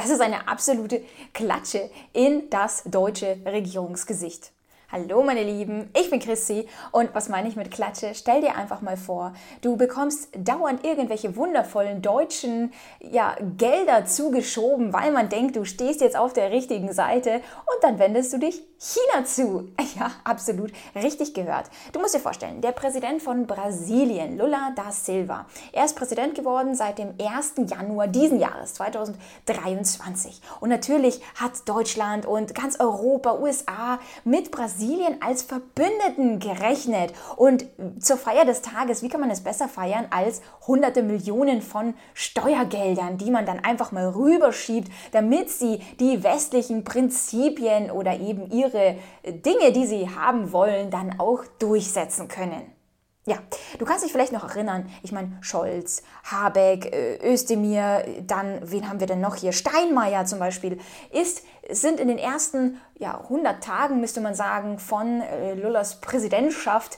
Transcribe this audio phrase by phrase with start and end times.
[0.00, 1.02] Das ist eine absolute
[1.34, 4.50] Klatsche in das deutsche Regierungsgesicht.
[4.92, 8.10] Hallo meine Lieben, ich bin Chrissy und was meine ich mit Klatsche?
[8.12, 15.12] Stell dir einfach mal vor, du bekommst dauernd irgendwelche wundervollen deutschen ja, Gelder zugeschoben, weil
[15.12, 19.24] man denkt, du stehst jetzt auf der richtigen Seite und dann wendest du dich China
[19.24, 19.68] zu.
[19.98, 21.66] Ja, absolut richtig gehört.
[21.92, 26.76] Du musst dir vorstellen, der Präsident von Brasilien, Lula da Silva, er ist Präsident geworden
[26.76, 27.68] seit dem 1.
[27.68, 30.40] Januar diesen Jahres, 2023.
[30.60, 37.12] Und natürlich hat Deutschland und ganz Europa, USA mit Brasilien Brasilien als Verbündeten gerechnet.
[37.36, 37.66] Und
[37.98, 43.18] zur Feier des Tages, wie kann man es besser feiern als hunderte Millionen von Steuergeldern,
[43.18, 49.72] die man dann einfach mal rüberschiebt, damit sie die westlichen Prinzipien oder eben ihre Dinge,
[49.72, 52.79] die sie haben wollen, dann auch durchsetzen können.
[53.26, 53.36] Ja,
[53.78, 58.98] du kannst dich vielleicht noch erinnern, ich meine, Scholz, Habeck, äh, Özdemir, dann, wen haben
[58.98, 59.52] wir denn noch hier?
[59.52, 60.78] Steinmeier zum Beispiel,
[61.12, 66.96] ist, sind in den ersten ja, 100 Tagen, müsste man sagen, von äh, Lullas Präsidentschaft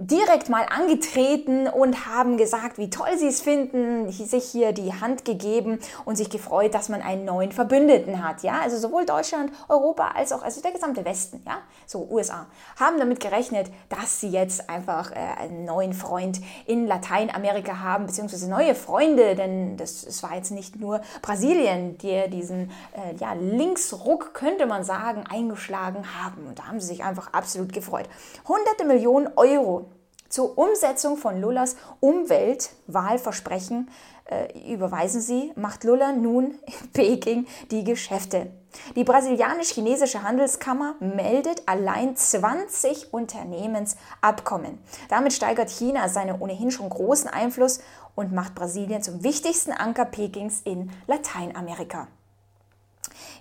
[0.00, 5.26] direkt mal angetreten und haben gesagt, wie toll sie es finden, sich hier die Hand
[5.26, 8.42] gegeben und sich gefreut, dass man einen neuen Verbündeten hat.
[8.42, 12.46] Ja, also sowohl Deutschland, Europa als auch also der gesamte Westen, ja, so USA,
[12.78, 18.48] haben damit gerechnet, dass sie jetzt einfach äh, einen neuen Freund in Lateinamerika haben, beziehungsweise
[18.48, 24.32] neue Freunde, denn das, es war jetzt nicht nur Brasilien, die diesen äh, ja, Linksruck,
[24.32, 26.46] könnte man sagen, eingeschlagen haben.
[26.46, 28.08] Und da haben sie sich einfach absolut gefreut.
[28.48, 29.89] Hunderte Millionen Euro
[30.30, 33.90] zur Umsetzung von Lullas Umweltwahlversprechen
[34.30, 38.50] äh, überweisen sie, macht Lulla nun in Peking die Geschäfte.
[38.94, 44.78] Die brasilianisch-chinesische Handelskammer meldet allein 20 Unternehmensabkommen.
[45.08, 47.80] Damit steigert China seinen ohnehin schon großen Einfluss
[48.14, 52.06] und macht Brasilien zum wichtigsten Anker Pekings in Lateinamerika.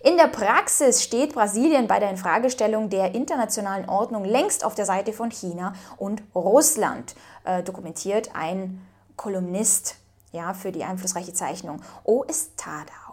[0.01, 5.11] In der Praxis steht Brasilien bei der Infragestellung der internationalen Ordnung längst auf der Seite
[5.11, 8.81] von China und Russland, äh, dokumentiert ein
[9.17, 9.97] Kolumnist
[10.31, 12.23] ja, für die einflussreiche Zeichnung O.
[12.23, 13.08] Estadao.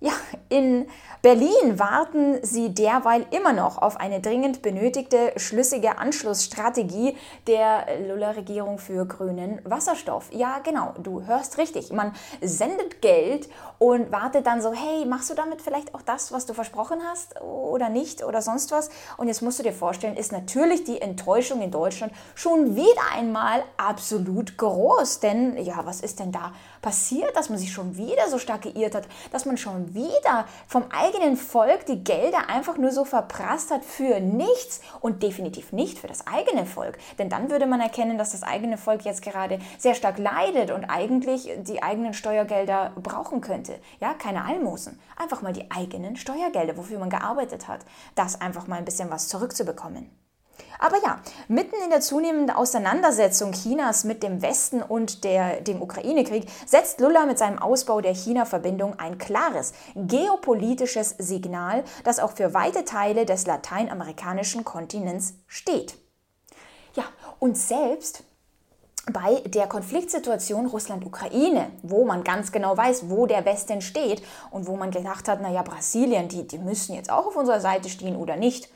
[0.00, 0.12] Ja,
[0.48, 0.86] in
[1.22, 7.16] Berlin warten sie derweil immer noch auf eine dringend benötigte schlüssige Anschlussstrategie
[7.48, 10.32] der Lula-Regierung für grünen Wasserstoff.
[10.32, 11.92] Ja, genau, du hörst richtig.
[11.92, 13.48] Man sendet Geld
[13.78, 17.40] und wartet dann so, hey, machst du damit vielleicht auch das, was du versprochen hast
[17.40, 18.90] oder nicht oder sonst was?
[19.16, 23.64] Und jetzt musst du dir vorstellen, ist natürlich die Enttäuschung in Deutschland schon wieder einmal
[23.76, 25.18] absolut groß.
[25.18, 28.94] Denn ja, was ist denn da passiert, dass man sich schon wieder so stark geirrt
[28.94, 33.84] hat, dass man schon wieder vom eigenen Volk die Gelder einfach nur so verprasst hat
[33.84, 36.98] für nichts und definitiv nicht für das eigene Volk.
[37.18, 40.84] Denn dann würde man erkennen, dass das eigene Volk jetzt gerade sehr stark leidet und
[40.84, 43.78] eigentlich die eigenen Steuergelder brauchen könnte.
[44.00, 45.00] Ja, keine Almosen.
[45.16, 47.80] Einfach mal die eigenen Steuergelder, wofür man gearbeitet hat.
[48.14, 50.10] Das einfach mal ein bisschen was zurückzubekommen.
[50.78, 56.48] Aber ja, mitten in der zunehmenden Auseinandersetzung Chinas mit dem Westen und der, dem Ukraine-Krieg
[56.66, 62.84] setzt Lula mit seinem Ausbau der China-Verbindung ein klares geopolitisches Signal, das auch für weite
[62.84, 65.96] Teile des lateinamerikanischen Kontinents steht.
[66.94, 67.04] Ja,
[67.38, 68.24] und selbst
[69.12, 74.76] bei der Konfliktsituation Russland-Ukraine, wo man ganz genau weiß, wo der Westen steht und wo
[74.76, 78.36] man gedacht hat, naja, Brasilien, die, die müssen jetzt auch auf unserer Seite stehen oder
[78.36, 78.68] nicht,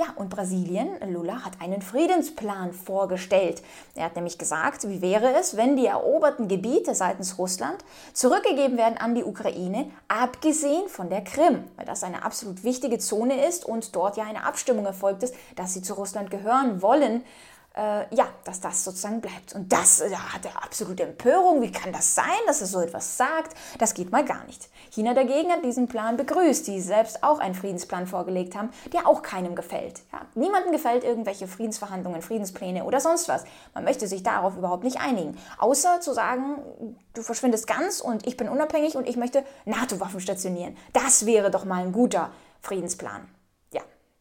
[0.00, 3.62] ja, und Brasilien, Lula, hat einen Friedensplan vorgestellt.
[3.94, 7.84] Er hat nämlich gesagt, wie wäre es, wenn die eroberten Gebiete seitens Russland
[8.14, 13.46] zurückgegeben werden an die Ukraine, abgesehen von der Krim, weil das eine absolut wichtige Zone
[13.46, 17.22] ist und dort ja eine Abstimmung erfolgt ist, dass sie zu Russland gehören wollen
[17.76, 19.54] äh, ja, dass das sozusagen bleibt.
[19.54, 21.62] Und das äh, hat er absolute Empörung.
[21.62, 23.56] Wie kann das sein, dass er so etwas sagt?
[23.78, 24.68] Das geht mal gar nicht.
[24.90, 29.22] China dagegen hat diesen Plan begrüßt, die selbst auch einen Friedensplan vorgelegt haben, der auch
[29.22, 30.00] keinem gefällt.
[30.12, 33.44] Ja, niemandem gefällt irgendwelche Friedensverhandlungen, Friedenspläne oder sonst was.
[33.72, 35.38] Man möchte sich darauf überhaupt nicht einigen.
[35.58, 40.76] Außer zu sagen, du verschwindest ganz und ich bin unabhängig und ich möchte NATO-Waffen stationieren.
[40.92, 42.30] Das wäre doch mal ein guter
[42.60, 43.28] Friedensplan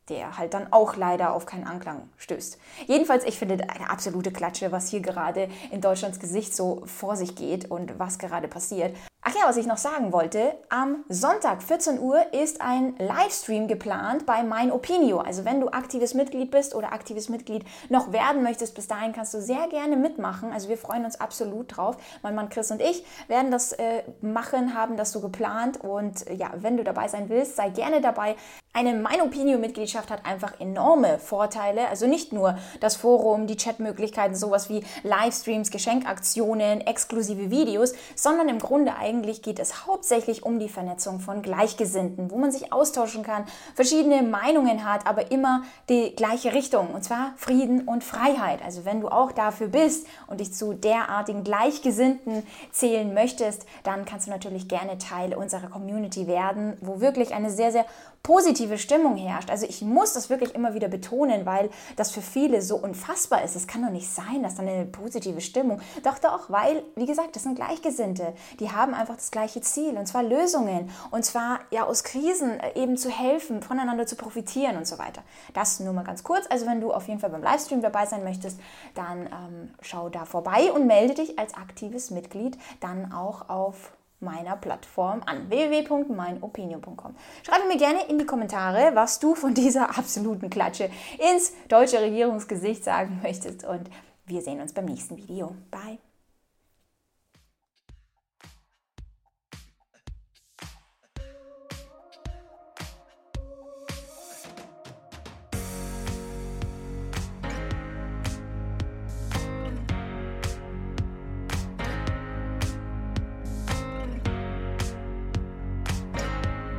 [0.09, 2.57] der halt dann auch leider auf keinen Anklang stößt.
[2.87, 7.35] Jedenfalls, ich finde eine absolute Klatsche, was hier gerade in Deutschlands Gesicht so vor sich
[7.35, 8.95] geht und was gerade passiert.
[9.21, 14.25] Ach ja, was ich noch sagen wollte, am Sonntag 14 Uhr ist ein Livestream geplant
[14.25, 15.19] bei Mein Opinio.
[15.19, 19.33] Also wenn du aktives Mitglied bist oder aktives Mitglied noch werden möchtest, bis dahin kannst
[19.33, 20.51] du sehr gerne mitmachen.
[20.51, 21.97] Also wir freuen uns absolut drauf.
[22.23, 26.51] Mein Mann Chris und ich werden das äh, machen, haben das so geplant und ja,
[26.55, 28.35] wenn du dabei sein willst, sei gerne dabei.
[28.71, 31.87] Eine Mein Opinio Mitgliedschaft Gemeinschaft hat einfach enorme Vorteile.
[31.89, 38.59] Also nicht nur das Forum, die Chatmöglichkeiten, sowas wie Livestreams, Geschenkaktionen, exklusive Videos, sondern im
[38.59, 39.08] Grunde eigentlich
[39.41, 43.45] geht es hauptsächlich um die Vernetzung von Gleichgesinnten, wo man sich austauschen kann,
[43.75, 48.63] verschiedene Meinungen hat, aber immer die gleiche Richtung, und zwar Frieden und Freiheit.
[48.63, 54.27] Also wenn du auch dafür bist und dich zu derartigen Gleichgesinnten zählen möchtest, dann kannst
[54.27, 57.85] du natürlich gerne Teil unserer Community werden, wo wirklich eine sehr, sehr
[58.23, 59.49] positive Stimmung herrscht.
[59.49, 63.55] Also ich muss das wirklich immer wieder betonen, weil das für viele so unfassbar ist.
[63.55, 65.81] Es kann doch nicht sein, dass dann eine positive Stimmung.
[66.03, 68.33] Doch, doch, weil, wie gesagt, das sind Gleichgesinnte.
[68.59, 70.91] Die haben einfach das gleiche Ziel und zwar Lösungen.
[71.11, 75.23] Und zwar ja aus Krisen äh, eben zu helfen, voneinander zu profitieren und so weiter.
[75.53, 76.45] Das nur mal ganz kurz.
[76.49, 78.59] Also wenn du auf jeden Fall beim Livestream dabei sein möchtest,
[78.95, 84.55] dann ähm, schau da vorbei und melde dich als aktives Mitglied dann auch auf meiner
[84.55, 87.15] Plattform an www.meinopinion.com.
[87.43, 90.89] Schreibe mir gerne in die Kommentare, was du von dieser absoluten Klatsche
[91.33, 93.89] ins deutsche Regierungsgesicht sagen möchtest und
[94.25, 95.55] wir sehen uns beim nächsten Video.
[95.71, 95.99] Bye!